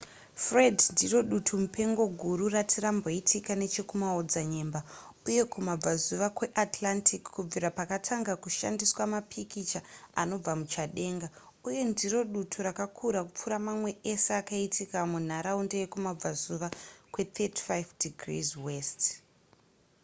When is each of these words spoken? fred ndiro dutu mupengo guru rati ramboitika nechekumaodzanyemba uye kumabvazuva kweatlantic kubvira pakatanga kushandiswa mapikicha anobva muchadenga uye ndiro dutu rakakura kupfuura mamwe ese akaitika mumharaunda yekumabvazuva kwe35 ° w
fred 0.43 0.77
ndiro 0.93 1.19
dutu 1.31 1.53
mupengo 1.61 2.03
guru 2.21 2.45
rati 2.55 2.77
ramboitika 2.85 3.51
nechekumaodzanyemba 3.61 4.79
uye 5.27 5.41
kumabvazuva 5.53 6.27
kweatlantic 6.37 7.23
kubvira 7.35 7.69
pakatanga 7.79 8.33
kushandiswa 8.43 9.03
mapikicha 9.13 9.79
anobva 10.21 10.53
muchadenga 10.59 11.27
uye 11.67 11.81
ndiro 11.91 12.19
dutu 12.33 12.57
rakakura 12.67 13.19
kupfuura 13.25 13.57
mamwe 13.67 13.91
ese 14.11 14.29
akaitika 14.41 14.97
mumharaunda 15.11 15.75
yekumabvazuva 15.81 16.67
kwe35 17.13 17.79
° 18.23 18.63
w 18.65 18.67